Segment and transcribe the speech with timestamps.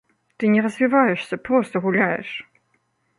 [0.43, 2.29] Ты не развіваешся, проста гуляеш.